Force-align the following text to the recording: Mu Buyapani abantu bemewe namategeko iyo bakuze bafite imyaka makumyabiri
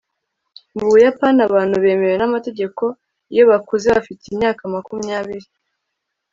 Mu 0.77 0.85
Buyapani 0.91 1.39
abantu 1.47 1.75
bemewe 1.83 2.15
namategeko 2.17 2.83
iyo 3.33 3.43
bakuze 3.51 3.85
bafite 3.95 4.23
imyaka 4.31 4.61
makumyabiri 4.73 5.47